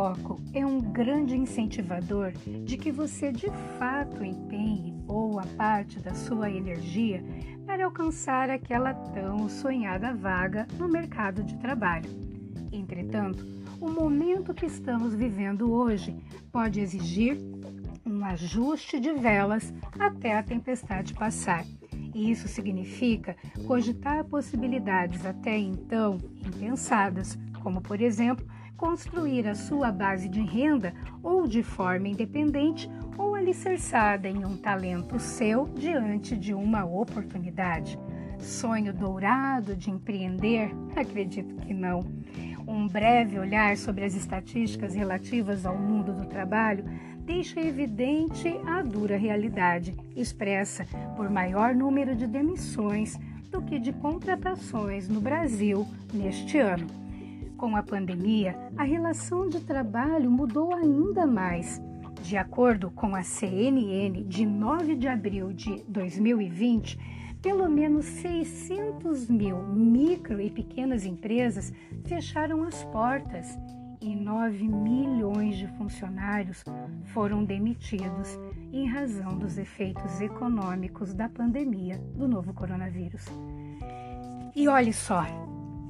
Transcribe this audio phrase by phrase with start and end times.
[0.00, 2.32] foco é um grande incentivador
[2.64, 7.22] de que você de fato empenhe boa parte da sua energia
[7.66, 12.08] para alcançar aquela tão sonhada vaga no mercado de trabalho.
[12.72, 13.46] Entretanto,
[13.78, 16.16] o momento que estamos vivendo hoje
[16.50, 17.36] pode exigir
[18.06, 21.66] um ajuste de velas até a tempestade passar.
[22.14, 28.46] E isso significa cogitar possibilidades até então impensadas, como por exemplo,
[28.80, 35.18] construir a sua base de renda ou de forma independente ou alicerçada em um talento
[35.18, 37.98] seu diante de uma oportunidade.
[38.38, 40.70] Sonho dourado de empreender?
[40.96, 42.00] Acredito que não.
[42.66, 46.82] Um breve olhar sobre as estatísticas relativas ao mundo do trabalho
[47.18, 53.18] deixa evidente a dura realidade, expressa por maior número de demissões
[53.50, 56.99] do que de contratações no Brasil neste ano.
[57.60, 61.78] Com a pandemia, a relação de trabalho mudou ainda mais.
[62.22, 66.98] De acordo com a CNN de 9 de abril de 2020,
[67.42, 71.70] pelo menos 600 mil micro e pequenas empresas
[72.06, 73.58] fecharam as portas
[74.00, 76.64] e 9 milhões de funcionários
[77.12, 78.38] foram demitidos
[78.72, 83.26] em razão dos efeitos econômicos da pandemia do novo coronavírus.
[84.56, 85.26] E olhe só,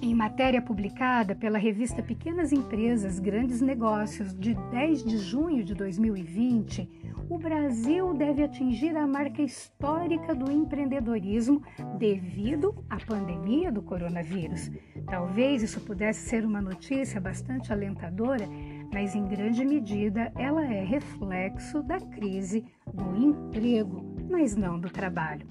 [0.00, 6.88] em matéria publicada pela revista Pequenas Empresas, Grandes Negócios, de 10 de junho de 2020,
[7.28, 11.62] o Brasil deve atingir a marca histórica do empreendedorismo
[11.98, 14.70] devido à pandemia do coronavírus.
[15.06, 18.46] Talvez isso pudesse ser uma notícia bastante alentadora,
[18.92, 25.46] mas em grande medida ela é reflexo da crise do emprego, mas não do trabalho.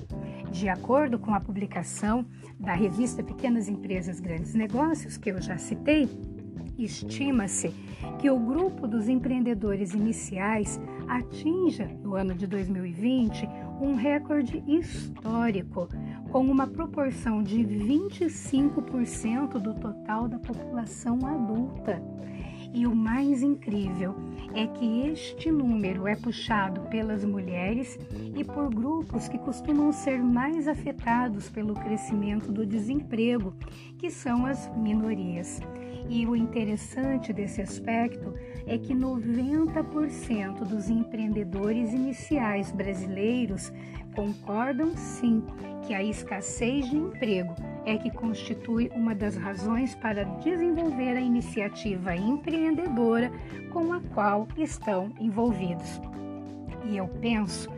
[0.52, 2.26] De acordo com a publicação
[2.60, 6.10] da revista Pequenas Empresas Grandes Negócios, que eu já citei,
[6.78, 7.70] estima-se
[8.20, 13.48] que o grupo dos empreendedores iniciais atinja, no ano de 2020,
[13.80, 15.88] um recorde histórico,
[16.30, 22.04] com uma proporção de 25% do total da população adulta.
[22.74, 24.16] E o mais incrível
[24.54, 28.00] é que este número é puxado pelas mulheres
[28.36, 33.54] e por grupos que costumam ser mais afetados pelo crescimento do desemprego,
[33.98, 35.60] que são as minorias.
[36.10, 38.34] E o interessante desse aspecto
[38.66, 43.72] é que 90% dos empreendedores iniciais brasileiros
[44.16, 45.44] concordam sim
[45.86, 47.54] que a escassez de emprego
[47.86, 53.32] é que constitui uma das razões para desenvolver a iniciativa empreendedora
[53.72, 56.02] com a qual estão envolvidos.
[56.86, 57.70] E eu penso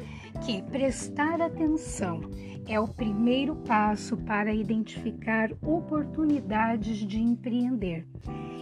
[0.46, 2.22] que prestar atenção
[2.68, 8.08] é o primeiro passo para identificar oportunidades de empreender.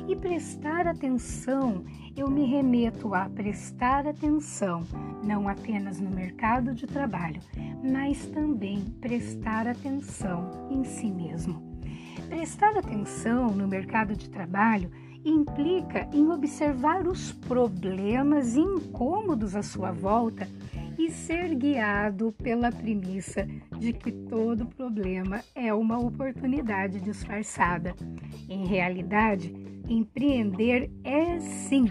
[0.07, 1.83] E prestar atenção,
[2.15, 4.83] eu me remeto a prestar atenção
[5.23, 7.41] não apenas no mercado de trabalho,
[7.83, 11.61] mas também prestar atenção em si mesmo.
[12.27, 14.91] Prestar atenção no mercado de trabalho
[15.23, 20.47] implica em observar os problemas incômodos à sua volta
[20.97, 23.47] e ser guiado pela premissa
[23.77, 27.95] de que todo problema é uma oportunidade disfarçada.
[28.49, 29.53] Em realidade,
[29.91, 31.85] empreender é sim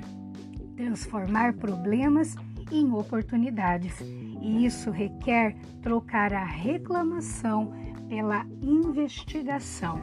[0.77, 2.35] transformar problemas
[2.73, 7.73] em oportunidades, e isso requer trocar a reclamação
[8.09, 10.01] pela investigação.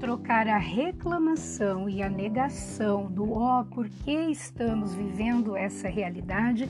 [0.00, 6.68] Trocar a reclamação e a negação do ó, oh, por que estamos vivendo essa realidade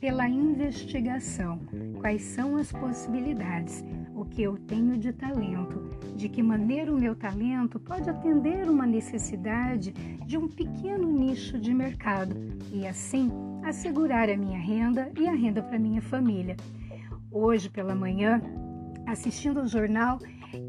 [0.00, 1.60] pela investigação.
[2.00, 3.84] Quais são as possibilidades?
[4.24, 5.82] O que eu tenho de talento?
[6.16, 9.92] De que maneira o meu talento pode atender uma necessidade
[10.24, 12.34] de um pequeno nicho de mercado
[12.72, 13.30] e assim
[13.62, 16.56] assegurar a minha renda e a renda para minha família.
[17.30, 18.40] Hoje pela manhã,
[19.06, 20.18] assistindo ao jornal,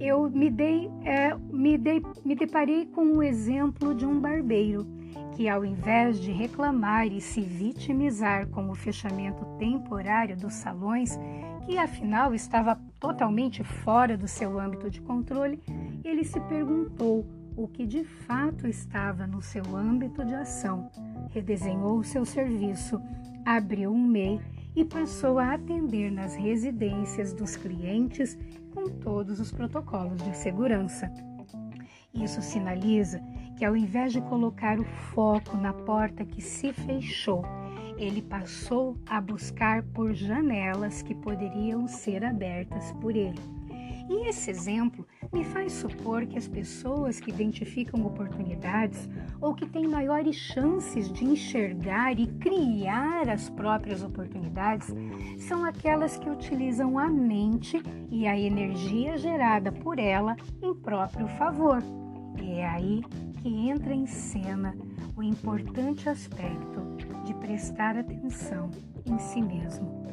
[0.02, 4.86] eu me dei, é, me, dei, me deparei com o um exemplo de um barbeiro
[5.34, 11.18] que, ao invés de reclamar e se vitimizar com o fechamento temporário dos salões,
[11.66, 15.62] que afinal estava totalmente fora do seu âmbito de controle,
[16.04, 17.24] ele se perguntou
[17.56, 20.90] o que de fato estava no seu âmbito de ação,
[21.30, 23.00] redesenhou o seu serviço,
[23.46, 24.42] abriu um MEI
[24.76, 28.36] e passou a atender nas residências dos clientes
[28.74, 31.12] com todos os protocolos de segurança.
[32.12, 33.22] Isso sinaliza
[33.56, 37.44] que, ao invés de colocar o foco na porta que se fechou,
[37.98, 43.40] ele passou a buscar por janelas que poderiam ser abertas por ele.
[44.08, 49.10] E esse exemplo me faz supor que as pessoas que identificam oportunidades
[49.42, 54.94] ou que têm maiores chances de enxergar e criar as próprias oportunidades
[55.40, 57.82] são aquelas que utilizam a mente
[58.12, 61.82] e a energia gerada por ela em próprio favor.
[62.42, 63.04] E é aí
[63.42, 64.76] que entra em cena
[65.16, 66.82] o importante aspecto
[67.24, 68.70] de prestar atenção
[69.06, 70.06] em si mesmo.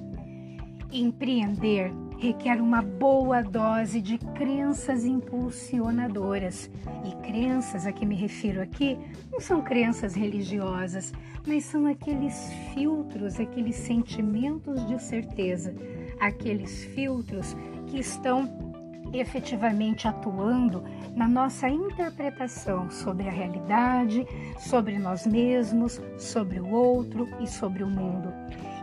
[0.90, 1.92] Empreender
[2.22, 6.70] requer uma boa dose de crenças impulsionadoras.
[7.04, 8.96] E crenças a que me refiro aqui
[9.30, 11.12] não são crenças religiosas,
[11.44, 15.74] mas são aqueles filtros, aqueles sentimentos de certeza,
[16.20, 17.56] aqueles filtros
[17.88, 18.71] que estão
[19.12, 20.82] efetivamente atuando
[21.14, 24.26] na nossa interpretação sobre a realidade,
[24.58, 28.32] sobre nós mesmos, sobre o outro e sobre o mundo.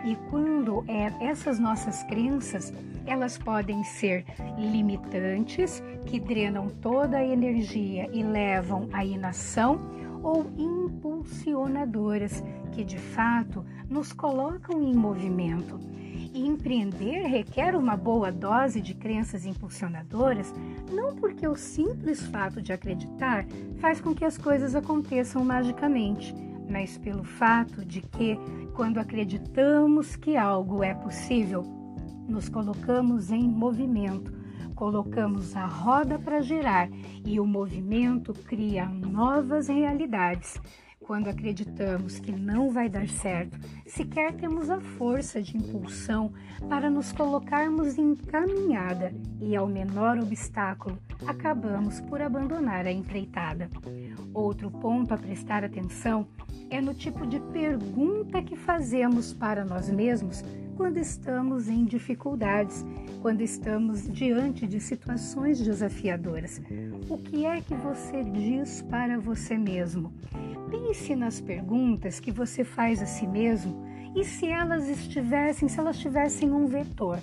[0.06, 2.74] E quando é, essas nossas crenças,
[3.06, 4.24] elas podem ser
[4.58, 9.80] limitantes, que drenam toda a energia e levam à inação,
[10.24, 15.80] ou impulsionadoras, que de fato nos colocam em movimento.
[16.34, 20.54] E empreender requer uma boa dose de crenças impulsionadoras,
[20.92, 23.46] não porque o simples fato de acreditar
[23.80, 26.34] faz com que as coisas aconteçam magicamente,
[26.70, 28.38] mas pelo fato de que,
[28.76, 31.64] quando acreditamos que algo é possível,
[32.28, 34.32] nos colocamos em movimento,
[34.76, 36.90] colocamos a roda para girar
[37.26, 40.62] e o movimento cria novas realidades.
[41.10, 43.58] Quando acreditamos que não vai dar certo,
[43.88, 46.32] sequer temos a força de impulsão
[46.70, 49.12] para nos colocarmos em caminhada
[49.42, 53.72] e, ao menor obstáculo, acabamos por abandonar a empreitada.
[54.36, 56.28] Outro ponto a prestar atenção
[56.70, 60.44] é no tipo de pergunta que fazemos para nós mesmos
[60.78, 62.86] quando estamos em dificuldades,
[63.20, 66.62] quando estamos diante de situações desafiadoras.
[67.10, 70.14] O que é que você diz para você mesmo?
[70.70, 73.84] Pense nas perguntas que você faz a si mesmo
[74.16, 77.20] e se elas estivessem, se elas tivessem um vetor,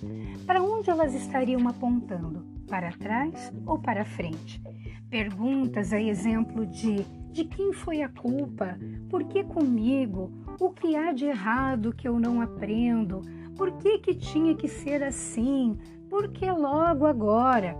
[0.46, 2.44] para onde elas estariam apontando?
[2.68, 4.60] Para trás ou para frente?
[5.08, 7.04] Perguntas a exemplo de
[7.36, 8.78] de quem foi a culpa?
[9.10, 10.32] Por que comigo?
[10.58, 13.20] O que há de errado que eu não aprendo?
[13.54, 15.76] Por que, que tinha que ser assim?
[16.08, 17.76] Por que logo agora?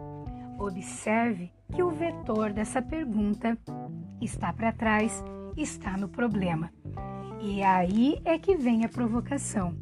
[0.59, 3.57] Observe que o vetor dessa pergunta
[4.21, 5.25] está para trás,
[5.57, 6.71] está no problema.
[7.41, 9.75] E aí é que vem a provocação.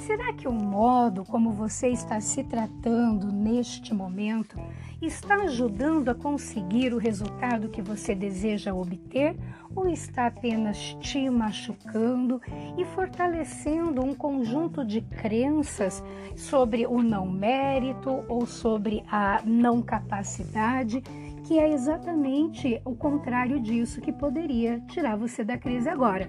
[0.00, 4.58] Será que o modo como você está se tratando neste momento
[5.00, 9.36] está ajudando a conseguir o resultado que você deseja obter
[9.74, 12.40] ou está apenas te machucando
[12.76, 16.02] e fortalecendo um conjunto de crenças
[16.36, 21.02] sobre o não mérito ou sobre a não capacidade,
[21.44, 26.26] que é exatamente o contrário disso que poderia tirar você da crise agora?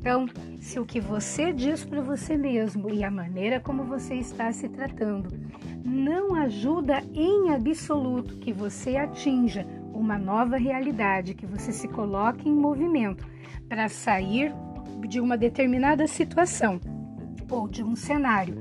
[0.00, 0.26] Então,
[0.60, 4.68] se o que você diz para você mesmo e a maneira como você está se
[4.68, 5.28] tratando
[5.84, 12.54] não ajuda em absoluto que você atinja uma nova realidade, que você se coloque em
[12.54, 13.26] movimento
[13.68, 14.52] para sair
[15.08, 16.80] de uma determinada situação
[17.50, 18.56] ou de um cenário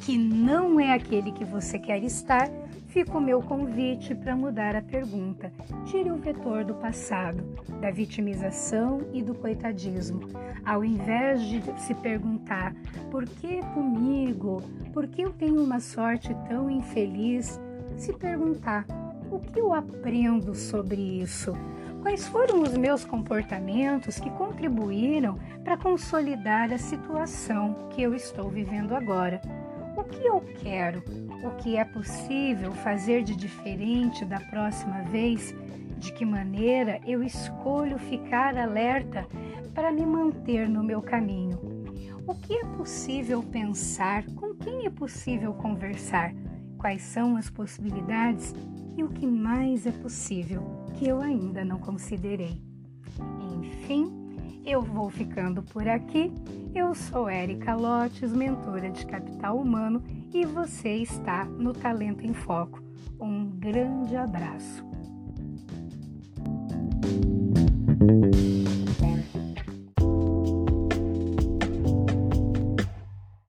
[0.00, 2.48] que não é aquele que você quer estar,
[2.92, 5.50] fica o meu convite para mudar a pergunta.
[5.86, 7.42] Tire o vetor do passado,
[7.80, 10.20] da vitimização e do coitadismo.
[10.62, 12.74] Ao invés de se perguntar
[13.10, 17.58] por que comigo, por que eu tenho uma sorte tão infeliz,
[17.96, 18.84] se perguntar
[19.30, 21.54] o que eu aprendo sobre isso.
[22.02, 28.94] Quais foram os meus comportamentos que contribuíram para consolidar a situação que eu estou vivendo
[28.94, 29.40] agora?
[30.12, 31.02] Que eu quero?
[31.42, 35.54] O que é possível fazer de diferente da próxima vez?
[35.98, 39.26] De que maneira eu escolho ficar alerta
[39.74, 41.58] para me manter no meu caminho?
[42.26, 44.24] O que é possível pensar?
[44.36, 46.32] Com quem é possível conversar?
[46.78, 48.54] Quais são as possibilidades
[48.96, 52.62] e o que mais é possível que eu ainda não considerei?
[53.40, 54.21] Enfim,
[54.64, 56.32] eu vou ficando por aqui.
[56.74, 60.02] Eu sou Érica Lotes, mentora de capital humano,
[60.32, 62.82] e você está no Talento em Foco.
[63.20, 64.91] Um grande abraço.